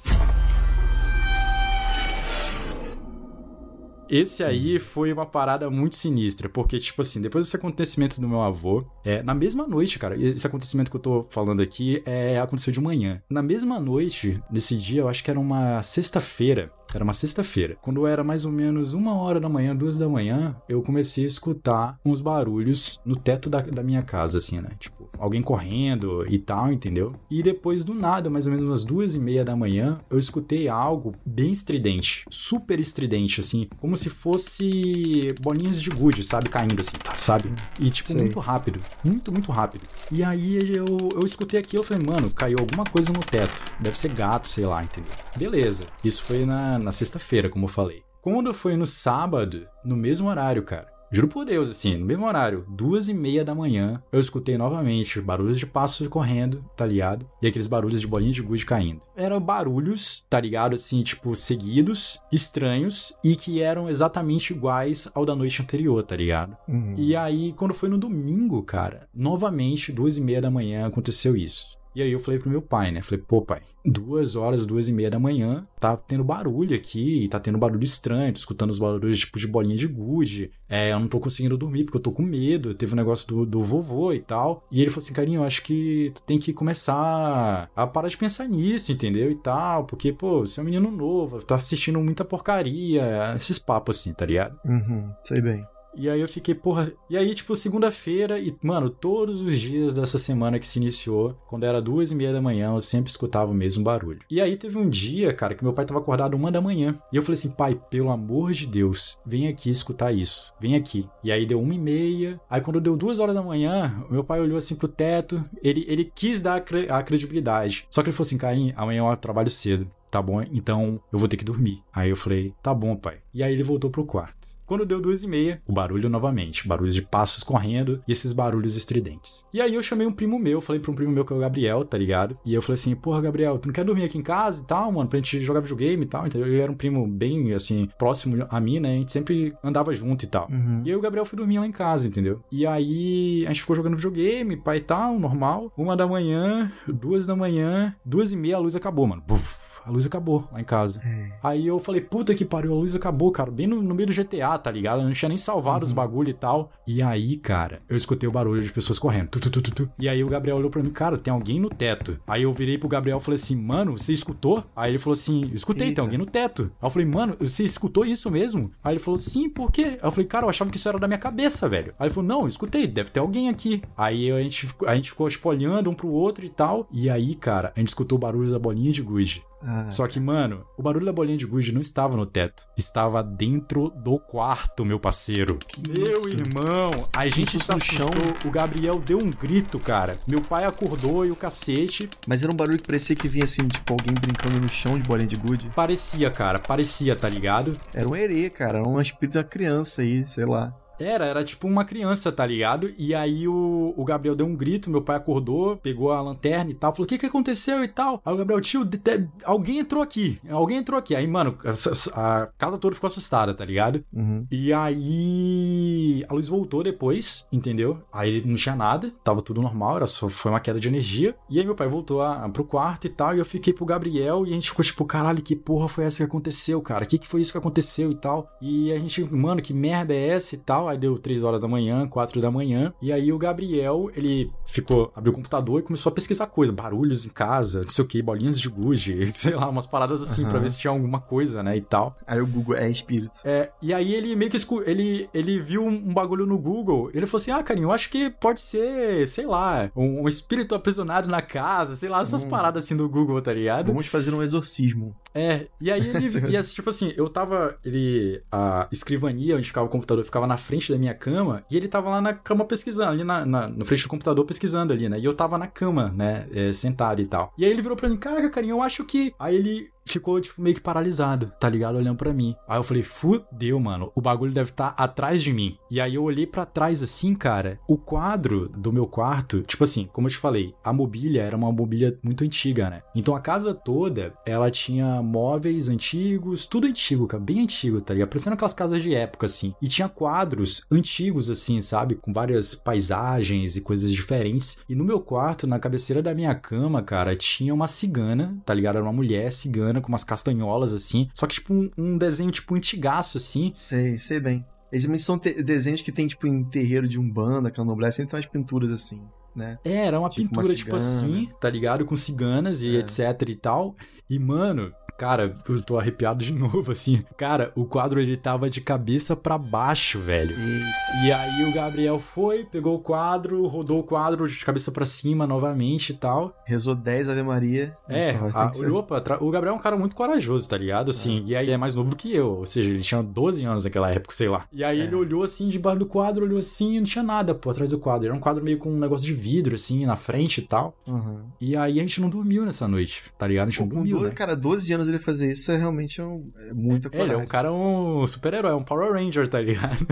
[4.09, 8.41] Esse aí foi uma parada muito sinistra, porque, tipo assim, depois desse acontecimento do meu
[8.41, 12.71] avô, é, na mesma noite, cara, esse acontecimento que eu tô falando aqui é, aconteceu
[12.71, 13.21] de manhã.
[13.29, 17.77] Na mesma noite, nesse dia, eu acho que era uma sexta-feira, era uma sexta-feira.
[17.81, 21.27] Quando era mais ou menos uma hora da manhã, duas da manhã, eu comecei a
[21.27, 24.69] escutar uns barulhos no teto da, da minha casa, assim, né?
[24.79, 27.13] Tipo, alguém correndo e tal, entendeu?
[27.29, 30.67] E depois do nada, mais ou menos umas duas e meia da manhã, eu escutei
[30.67, 36.49] algo bem estridente, super estridente, assim, como se fosse bolinhas de gude, sabe?
[36.49, 37.53] Caindo assim, tá, sabe?
[37.79, 38.21] E tipo, Sei.
[38.21, 39.84] muito rápido, muito, muito rápido.
[40.12, 43.62] E aí eu, eu escutei aquilo e falei, mano, caiu alguma coisa no teto.
[43.79, 45.12] Deve ser gato, sei lá, entendeu?
[45.36, 45.86] Beleza.
[46.03, 48.03] Isso foi na, na sexta-feira, como eu falei.
[48.21, 50.94] Quando foi no sábado, no mesmo horário, cara.
[51.15, 55.21] Juro por Deus, assim, no mesmo horário, duas e meia da manhã, eu escutei novamente
[55.21, 57.25] barulhos de passos correndo, tá ligado?
[57.41, 59.01] E aqueles barulhos de bolinha de gude caindo.
[59.15, 60.75] Eram barulhos, tá ligado?
[60.75, 66.58] Assim, tipo, seguidos, estranhos, e que eram exatamente iguais ao da noite anterior, tá ligado?
[66.67, 66.95] Uhum.
[66.97, 71.78] E aí, quando foi no domingo, cara, novamente, duas e meia da manhã, aconteceu isso.
[71.95, 73.01] E aí eu falei pro meu pai, né?
[73.01, 77.39] Falei, pô, pai, duas horas, duas e meia da manhã, tá tendo barulho aqui, tá
[77.39, 81.08] tendo barulho estranho, tô escutando os barulhos tipo de bolinha de gude, é, eu não
[81.08, 84.19] tô conseguindo dormir porque eu tô com medo, teve um negócio do, do vovô e
[84.19, 84.67] tal.
[84.69, 88.17] E ele falou assim, carinho, eu acho que tu tem que começar a parar de
[88.17, 89.31] pensar nisso, entendeu?
[89.31, 93.97] E tal, porque, pô, você é um menino novo, tá assistindo muita porcaria, esses papos
[93.97, 94.60] assim, tá ligado?
[94.65, 95.65] Uhum, sei bem.
[95.95, 96.91] E aí eu fiquei, porra.
[97.10, 101.63] E aí, tipo, segunda-feira, e, mano, todos os dias dessa semana que se iniciou, quando
[101.65, 104.19] era duas e meia da manhã, eu sempre escutava o mesmo barulho.
[104.29, 106.97] E aí teve um dia, cara, que meu pai tava acordado uma da manhã.
[107.12, 110.53] E eu falei assim, pai, pelo amor de Deus, vem aqui escutar isso.
[110.60, 111.08] Vem aqui.
[111.23, 112.39] E aí deu uma e meia.
[112.49, 115.43] Aí quando deu duas horas da manhã, meu pai olhou assim pro teto.
[115.62, 117.88] Ele, ele quis dar a, cre- a credibilidade.
[117.89, 119.89] Só que ele falou assim, carinho, amanhã eu trabalho cedo.
[120.09, 121.83] Tá bom, então eu vou ter que dormir.
[121.93, 123.17] Aí eu falei, tá bom, pai.
[123.33, 124.55] E aí ele voltou pro quarto.
[124.65, 126.67] Quando deu duas e meia, o barulho novamente.
[126.67, 129.45] Barulhos de passos correndo e esses barulhos estridentes.
[129.53, 131.39] E aí eu chamei um primo meu, falei pra um primo meu que é o
[131.39, 132.37] Gabriel, tá ligado?
[132.43, 134.91] E eu falei assim, porra, Gabriel, tu não quer dormir aqui em casa e tal,
[134.91, 135.07] mano?
[135.07, 136.47] Pra gente jogar videogame e tal, entendeu?
[136.47, 138.89] Ele era um primo bem, assim, próximo a mim, né?
[138.89, 140.49] A gente sempre andava junto e tal.
[140.49, 140.81] Uhum.
[140.83, 142.41] E aí o Gabriel foi dormir lá em casa, entendeu?
[142.51, 145.71] E aí a gente ficou jogando videogame, pai e tal, normal.
[145.77, 149.21] Uma da manhã, duas da manhã, duas e meia a luz acabou, mano.
[149.27, 151.01] Buf, a luz acabou lá em casa.
[151.05, 151.31] É.
[151.43, 153.51] Aí eu falei, puta que pariu, a luz acabou, cara.
[153.51, 155.01] Bem no, no meio do GTA, tá ligado?
[155.01, 155.95] Eu não tinha nem salvado os Uhum.
[155.95, 156.71] bagulho e tal.
[156.87, 159.29] E aí, cara, eu escutei o barulho de pessoas correndo.
[159.29, 159.89] Tu, tu, tu.
[159.99, 162.19] E aí o Gabriel olhou pra mim, cara, tem alguém no teto.
[162.27, 164.63] Aí eu virei pro Gabriel e falei assim, mano, você escutou?
[164.75, 165.95] Aí ele falou assim, escutei, Eita.
[165.95, 166.71] tem alguém no teto.
[166.81, 168.71] Aí eu falei, mano, você escutou isso mesmo?
[168.83, 169.83] Aí ele falou, sim, por quê?
[169.83, 171.93] Aí eu falei, cara, eu achava que isso era da minha cabeça, velho.
[171.99, 173.81] Aí ele falou, não, escutei, deve ter alguém aqui.
[173.97, 176.87] Aí a gente, ficou- a gente ficou tipo, olhando um pro outro e tal.
[176.91, 179.43] E aí, cara, a gente escutou o barulho da bolinha de gude.
[179.65, 182.63] Ah, Só que, mano, o barulho da bolinha de gude não estava no teto.
[182.78, 185.58] Estava dentro do quarto, meu parceiro.
[185.88, 186.30] Meu isso?
[186.30, 188.10] irmão, a gente se fosse no chão?
[188.10, 188.49] assustou.
[188.49, 190.19] O Gabriel deu um grito, cara.
[190.28, 192.10] Meu pai acordou e o cacete.
[192.28, 195.08] Mas era um barulho que parecia que vinha assim, tipo, alguém brincando no chão de
[195.08, 195.69] bolinha de gude.
[195.75, 197.78] Parecia, cara, parecia, tá ligado?
[197.93, 198.80] Era um herê, cara.
[198.80, 200.73] Era um espírito de uma criança aí, sei lá.
[200.99, 202.93] Era, era tipo uma criança, tá ligado?
[202.97, 206.73] E aí o, o Gabriel deu um grito, meu pai acordou, pegou a lanterna e
[206.73, 208.21] tal, falou: O que que aconteceu e tal?
[208.25, 211.15] Aí o Gabriel, tio, de, de, alguém entrou aqui, alguém entrou aqui.
[211.15, 214.03] Aí, mano, a, a casa toda ficou assustada, tá ligado?
[214.13, 214.45] Uhum.
[214.51, 218.01] E aí a luz voltou depois, entendeu?
[218.13, 221.36] Aí não tinha nada, tava tudo normal, era só foi uma queda de energia.
[221.49, 223.86] E aí meu pai voltou a, a, pro quarto e tal, e eu fiquei pro
[223.86, 227.03] Gabriel e a gente ficou tipo, caralho, que porra foi essa que aconteceu, cara?
[227.03, 228.49] O que que foi isso que aconteceu e tal?
[228.62, 230.84] E a gente, mano, que merda é essa e tal?
[230.87, 235.11] Aí deu 3 horas da manhã, 4 da manhã, e aí o Gabriel, ele ficou,
[235.15, 238.21] abriu o computador e começou a pesquisar coisa, barulhos em casa, não sei o que,
[238.21, 240.49] bolinhas de gude, sei lá, umas paradas assim, uhum.
[240.49, 242.17] pra ver se tinha alguma coisa, né, e tal.
[242.25, 243.39] Aí o Google é espírito.
[243.43, 247.41] É, e aí ele meio que ele, ele viu um bagulho no Google, ele falou
[247.41, 251.41] assim, ah, carinho, eu acho que pode ser, sei lá, um, um espírito aprisionado na
[251.41, 252.49] casa, sei lá, essas hum.
[252.49, 253.87] paradas assim do Google, tá ligado?
[253.87, 255.15] Vamos fazer um exorcismo.
[255.33, 259.85] É, e aí ele, e assim, tipo assim, eu tava, ele, a escrivania onde ficava
[259.85, 263.11] o computador ficava na frente da minha cama, e ele tava lá na cama pesquisando,
[263.11, 266.13] ali na, na no frente do computador pesquisando ali, né, e eu tava na cama,
[266.15, 267.53] né, é, sentado e tal.
[267.57, 269.33] E aí ele virou pra mim, cara, carinho, eu acho que...
[269.39, 271.97] Aí ele ficou, tipo, meio que paralisado, tá ligado?
[271.97, 272.55] Olhando para mim.
[272.67, 274.11] Aí eu falei, fudeu, mano.
[274.15, 275.77] O bagulho deve estar tá atrás de mim.
[275.89, 277.79] E aí eu olhei para trás assim, cara.
[277.87, 281.71] O quadro do meu quarto, tipo assim, como eu te falei, a mobília era uma
[281.71, 283.01] mobília muito antiga, né?
[283.15, 288.29] Então a casa toda, ela tinha móveis antigos, tudo antigo, cara, bem antigo, tá ligado?
[288.29, 289.73] Parecendo aquelas casas de época, assim.
[289.81, 292.15] E tinha quadros antigos, assim, sabe?
[292.15, 294.77] Com várias paisagens e coisas diferentes.
[294.87, 298.97] E no meu quarto, na cabeceira da minha cama, cara, tinha uma cigana, tá ligado?
[298.97, 301.29] Era uma mulher cigana com umas castanholas assim.
[301.34, 303.73] Só que, tipo, um, um desenho, tipo, antigaço, assim.
[303.75, 304.65] Sei, sei bem.
[304.91, 308.89] Eles são desenhos que tem, tipo, em terreiro de Umbanda, candomblé, sempre tem umas pinturas
[308.91, 309.21] assim.
[309.55, 309.77] Né?
[309.86, 312.05] É, era uma tipo pintura, uma tipo assim, tá ligado?
[312.05, 312.99] Com ciganas e é.
[312.99, 313.95] etc e tal.
[314.29, 317.23] E, mano, Cara, eu tô arrepiado de novo, assim.
[317.38, 320.56] Cara, o quadro ele tava de cabeça para baixo, velho.
[320.58, 321.28] E...
[321.28, 325.47] e aí o Gabriel foi, pegou o quadro, rodou o quadro de cabeça para cima
[325.47, 326.56] novamente e tal.
[326.65, 327.95] Rezou 10 Ave Maria.
[328.10, 329.41] É, a, olhou pra trás.
[329.41, 331.10] O Gabriel é um cara muito corajoso, tá ligado?
[331.10, 331.49] Assim, é.
[331.49, 332.58] e aí é mais novo que eu.
[332.58, 334.65] Ou seja, ele tinha 12 anos naquela época, sei lá.
[334.71, 335.04] E aí é.
[335.04, 337.99] ele olhou assim, debaixo do quadro, olhou assim e não tinha nada, pô, atrás do
[337.99, 338.28] quadro.
[338.28, 340.97] Era um quadro meio com um negócio de vidro, assim, na frente e tal.
[341.08, 341.43] Uhum.
[341.60, 343.67] E aí a gente não dormiu nessa noite, tá ligado?
[343.67, 344.36] A gente pô, não dormiu, dois, né?
[344.36, 347.33] Cara, 12 anos ele fazer isso é realmente um, é muita coragem.
[347.33, 350.05] Ele é um cara, um super-herói, um Power Ranger, tá ligado?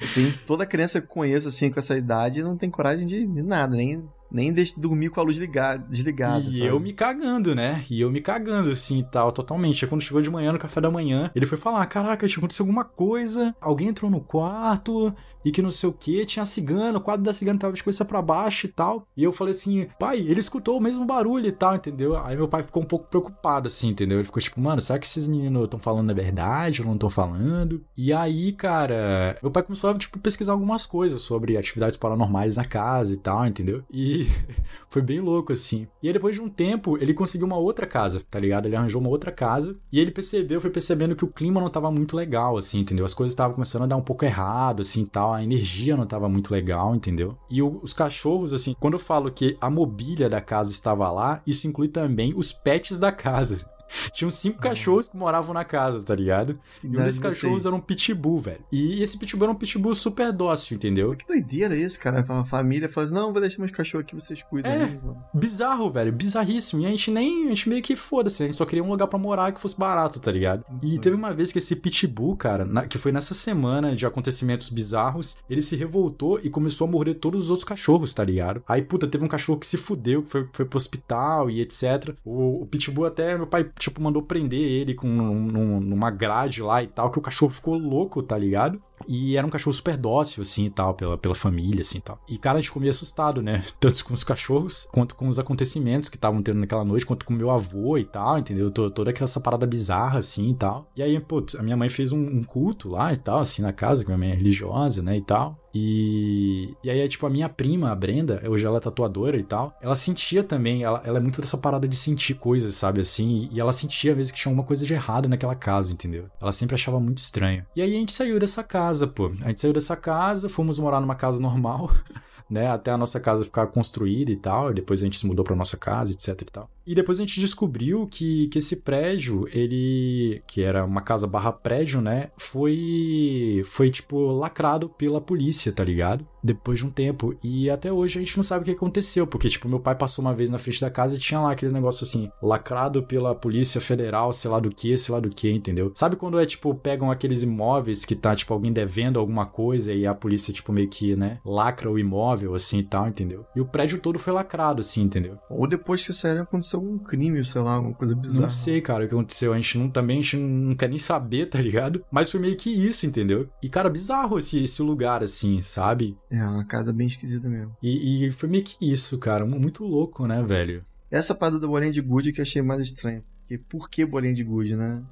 [0.00, 3.42] Sim, toda criança que eu conheço, assim, com essa idade, não tem coragem de, de
[3.42, 6.44] nada, nem nem deixe dormir com a luz ligada, desligada.
[6.44, 6.64] E sabe?
[6.64, 7.84] eu me cagando, né?
[7.90, 9.84] E eu me cagando, assim, e tal, totalmente.
[9.84, 12.84] Aí quando chegou de manhã, no café da manhã, ele foi falar: Caraca, aconteceu alguma
[12.84, 17.24] coisa, alguém entrou no quarto e que não sei o que, tinha cigano, o quadro
[17.24, 19.06] da cigana tava de cabeça pra baixo e tal.
[19.16, 22.16] E eu falei assim: Pai, ele escutou o mesmo barulho e tal, entendeu?
[22.16, 24.18] Aí meu pai ficou um pouco preocupado, assim, entendeu?
[24.18, 27.10] Ele ficou tipo: Mano, será que esses meninos estão falando a verdade ou não estão
[27.10, 27.84] falando?
[27.96, 32.64] E aí, cara, meu pai começou a, tipo, pesquisar algumas coisas sobre atividades paranormais na
[32.64, 33.84] casa e tal, entendeu?
[33.90, 34.15] E
[34.88, 35.86] foi bem louco, assim.
[36.02, 38.66] E aí, depois de um tempo, ele conseguiu uma outra casa, tá ligado?
[38.66, 39.76] Ele arranjou uma outra casa.
[39.92, 43.04] E ele percebeu, foi percebendo que o clima não tava muito legal, assim, entendeu?
[43.04, 45.34] As coisas estavam começando a dar um pouco errado, assim, tal.
[45.34, 47.36] A energia não tava muito legal, entendeu?
[47.50, 51.40] E o, os cachorros, assim, quando eu falo que a mobília da casa estava lá,
[51.46, 53.75] isso inclui também os pets da casa.
[54.12, 56.58] Tinham cinco cachorros que moravam na casa, tá ligado?
[56.82, 58.64] E um desses cachorros era um pitbull, velho.
[58.70, 61.14] E esse pitbull era um pitbull super dócil, entendeu?
[61.14, 62.24] Que doideira isso, cara.
[62.28, 64.70] A família fala assim, não, vou deixar meus cachorros aqui, vocês cuidam.
[64.72, 64.98] É,
[65.32, 66.12] bizarro, velho.
[66.12, 66.82] Bizarríssimo.
[66.82, 68.42] E a gente nem, a gente meio que foda-se.
[68.42, 70.64] A gente só queria um lugar para morar que fosse barato, tá ligado?
[70.82, 71.00] E uhum.
[71.00, 75.38] teve uma vez que esse pitbull, cara, na, que foi nessa semana de acontecimentos bizarros,
[75.48, 78.62] ele se revoltou e começou a morder todos os outros cachorros, tá ligado?
[78.66, 82.14] Aí, puta, teve um cachorro que se fudeu, que foi, foi pro hospital e etc.
[82.24, 86.82] O, o pitbull até, meu pai tipo, mandou prender ele com num, numa grade lá
[86.82, 88.80] e tal, que o cachorro ficou louco, tá ligado?
[89.08, 92.20] E era um cachorro super dócil, assim, e tal, pela, pela família, assim, e tal.
[92.28, 93.64] E, cara, a gente ficou meio assustado, né?
[93.78, 97.32] Tanto com os cachorros, quanto com os acontecimentos que estavam tendo naquela noite, quanto com
[97.32, 98.70] meu avô e tal, entendeu?
[98.70, 100.90] Toda aquela parada bizarra, assim, e tal.
[100.96, 103.72] E aí, putz, a minha mãe fez um, um culto lá e tal, assim, na
[103.72, 105.58] casa, que minha mãe é religiosa, né, e tal.
[105.78, 109.76] E, e aí, tipo, a minha prima, a Brenda, hoje ela é tatuadora e tal,
[109.82, 113.60] ela sentia também, ela, ela é muito dessa parada de sentir coisas, sabe, assim, e
[113.60, 116.30] ela sentia mesmo que tinha alguma coisa de errado naquela casa, entendeu?
[116.40, 117.66] Ela sempre achava muito estranho.
[117.76, 119.32] E aí a gente saiu dessa casa, pô.
[119.42, 121.90] A gente saiu dessa casa, fomos morar numa casa normal.
[122.48, 125.44] né, até a nossa casa ficar construída e tal, e depois a gente se mudou
[125.44, 126.70] para nossa casa, etc e tal.
[126.86, 131.52] E depois a gente descobriu que, que esse prédio, ele, que era uma casa barra
[131.52, 136.26] prédio, né, foi, foi tipo lacrado pela polícia, tá ligado?
[136.46, 137.36] Depois de um tempo.
[137.42, 140.24] E até hoje a gente não sabe o que aconteceu, porque, tipo, meu pai passou
[140.24, 143.80] uma vez na frente da casa e tinha lá aquele negócio assim, lacrado pela Polícia
[143.80, 145.92] Federal, sei lá do que, sei lá do que, entendeu?
[145.94, 150.06] Sabe quando é, tipo, pegam aqueles imóveis que tá, tipo, alguém devendo alguma coisa e
[150.06, 153.44] a polícia, tipo, meio que, né, lacra o imóvel, assim e tal, entendeu?
[153.54, 155.38] E o prédio todo foi lacrado, assim, entendeu?
[155.50, 158.42] Ou depois que saíram aconteceu algum crime, sei lá, alguma coisa bizarra.
[158.42, 159.52] Não sei, cara, o que aconteceu.
[159.52, 162.04] A gente não, também, a gente não quer nem saber, tá ligado?
[162.10, 163.48] Mas foi meio que isso, entendeu?
[163.62, 166.16] E, cara, bizarro esse, esse lugar, assim, sabe?
[166.30, 167.76] É, uma casa bem esquisita mesmo.
[167.82, 169.44] E, e foi meio que isso, cara.
[169.46, 170.84] Muito louco, né, velho?
[171.10, 173.22] Essa parada da bolinha de gude que eu achei mais estranha.
[173.40, 175.02] Porque por que bolinha de gude, né?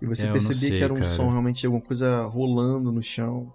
[0.00, 1.08] E você É, percebia sei, que era um cara.
[1.08, 3.52] som realmente de alguma coisa rolando no chão.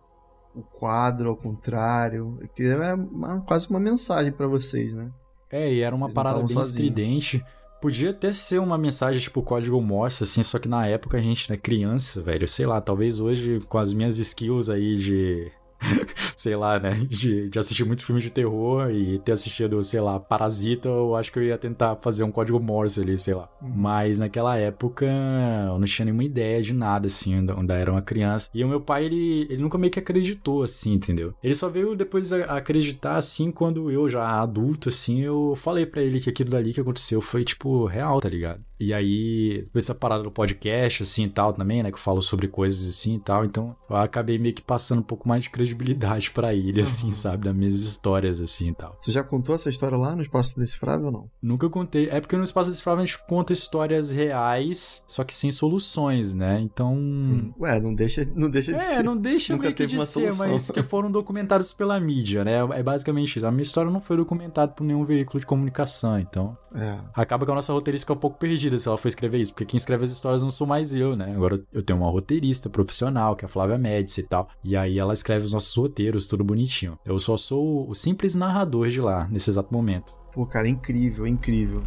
[0.53, 2.39] O quadro ao contrário.
[2.55, 5.09] Que é uma- quase uma mensagem pra vocês, né?
[5.51, 6.69] É, e era uma Eles parada bem sozinhos.
[6.69, 7.43] estridente.
[7.81, 11.49] Podia até ser uma mensagem tipo código Morse, assim, só que na época a gente,
[11.51, 15.51] né, criança, velho, sei lá, talvez hoje com as minhas skills aí de.
[16.35, 17.05] sei lá, né?
[17.07, 21.31] De, de assistir muito filme de terror e ter assistido, sei lá, Parasita, eu acho
[21.31, 23.49] que eu ia tentar fazer um código Morse ali, sei lá.
[23.61, 23.71] Uhum.
[23.75, 28.49] Mas naquela época eu não tinha nenhuma ideia de nada, assim, ainda- era uma criança.
[28.53, 31.33] E o meu pai, ele, ele nunca meio que acreditou, assim, entendeu?
[31.43, 36.19] Ele só veio depois acreditar, assim, quando eu já adulto, assim, eu falei pra ele
[36.19, 38.61] que aquilo dali que aconteceu foi, tipo, real, tá ligado?
[38.79, 42.21] E aí, depois essa parada do podcast, assim, e tal, também, né, que eu falo
[42.21, 45.49] sobre coisas assim e tal, então eu acabei meio que passando um pouco mais de
[45.49, 47.15] credibilidade pra ele, assim, Uhum.
[47.15, 47.45] sabe?
[47.45, 48.97] Das minhas histórias, assim e tal.
[49.01, 51.29] Você já contou essa história lá no Espaço Decifrável ou não?
[51.41, 52.09] Nunca contei.
[52.09, 56.59] É porque no Espaço Decifrável a gente conta histórias reais, só que sem soluções, né?
[56.59, 57.53] Então.
[57.59, 59.03] Ué, não deixa, não deixa de É, ser.
[59.03, 60.47] não deixa Nunca meio que de uma ser, solução.
[60.49, 62.57] mas que foram documentados pela mídia, né?
[62.73, 63.45] É basicamente isso.
[63.45, 66.57] A minha história não foi documentada por nenhum veículo de comunicação, então.
[66.75, 66.99] É.
[67.13, 69.65] Acaba que a nossa roteirista fica um pouco perdida se ela for escrever isso, porque
[69.65, 71.33] quem escreve as histórias não sou mais eu, né?
[71.33, 74.49] Agora eu tenho uma roteirista profissional, que é a Flávia Médici e tal.
[74.63, 76.99] E aí ela escreve os nossos roteiros, tudo bonitinho.
[77.05, 80.15] Eu só sou o simples narrador de lá, nesse exato momento.
[80.33, 81.81] Pô, cara, é incrível, é incrível.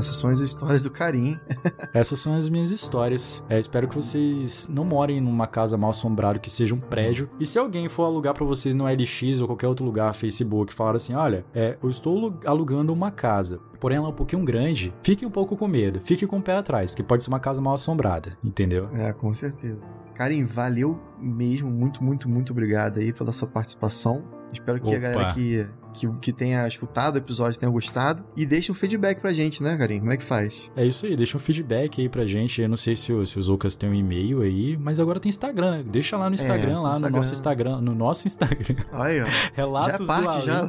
[0.00, 1.38] Essas são as histórias do Karim.
[1.94, 3.42] Essas são as minhas histórias.
[3.48, 7.28] É, espero que vocês não morem numa casa mal assombrada que seja um prédio.
[7.38, 10.96] E se alguém for alugar pra vocês no LX ou qualquer outro lugar, Facebook, falar
[10.96, 13.60] assim: olha, é, eu estou alu- alugando uma casa.
[13.78, 14.92] Porém, ela é um pouquinho grande.
[15.02, 16.00] Fique um pouco com medo.
[16.04, 18.36] Fique com o pé atrás, que pode ser uma casa mal assombrada.
[18.44, 18.88] Entendeu?
[18.94, 19.80] É, com certeza.
[20.14, 21.70] Karim, valeu mesmo.
[21.70, 24.22] Muito, muito, muito obrigado aí pela sua participação.
[24.52, 25.00] Espero que a Opa.
[25.00, 28.24] galera que, que, que tenha escutado o episódio tenha gostado.
[28.36, 29.98] E deixe um feedback pra gente, né, Karim?
[30.00, 30.70] Como é que faz?
[30.76, 32.60] É isso aí, deixa um feedback aí pra gente.
[32.62, 35.28] Eu não sei se, o- se os Ocas têm um e-mail aí, mas agora tem
[35.30, 35.84] Instagram, né?
[35.86, 37.16] Deixa lá no Instagram, tem lá no Instagram.
[37.16, 38.76] nosso Instagram, no nosso Instagram.
[38.92, 39.26] Aí, ó.
[39.54, 40.42] Relatos já é do parte, Além.
[40.42, 40.68] já.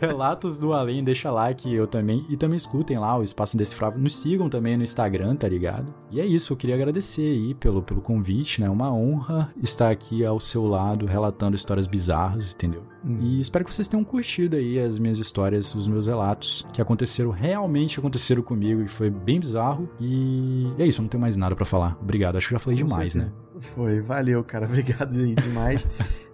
[0.00, 2.24] Relatos do Além, deixa lá que eu também.
[2.28, 3.98] E também escutem lá o Espaço Indecifrável.
[4.00, 5.92] Nos sigam também no Instagram, tá ligado?
[6.10, 8.68] E é isso, eu queria agradecer aí pelo, pelo convite, né?
[8.70, 12.82] Uma honra estar aqui ao seu lado, relatando histórias bizarras, entendeu?
[13.04, 13.18] Hum.
[13.20, 17.30] E espero que vocês tenham curtido aí as minhas histórias, os meus relatos, que aconteceram,
[17.30, 19.88] realmente aconteceram comigo, e foi bem bizarro.
[20.00, 21.96] E é isso, eu não tenho mais nada pra falar.
[22.00, 23.24] Obrigado, acho que já falei Com demais, né?
[23.24, 23.46] certeza.
[23.74, 24.66] Foi, valeu, cara.
[24.68, 25.86] Obrigado aí demais.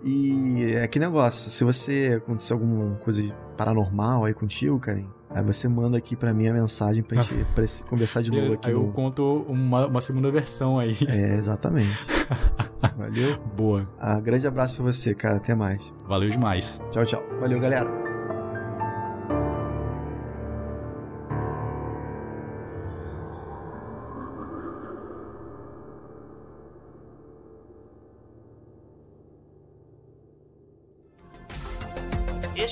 [0.05, 3.23] e é que negócio, se você acontecer alguma coisa
[3.57, 7.65] paranormal aí contigo, Karim, aí você manda aqui pra mim a mensagem pra gente pra
[7.89, 8.69] conversar de novo aqui.
[8.69, 10.97] Aí eu no- conto uma, uma segunda versão aí.
[11.07, 11.97] É, exatamente.
[12.99, 13.39] Valeu.
[13.57, 13.89] Boa.
[14.01, 15.37] Ah, grande abraço pra você, cara.
[15.37, 15.93] Até mais.
[16.09, 16.81] Valeu demais.
[16.91, 17.23] Tchau, tchau.
[17.41, 18.12] Valeu, galera.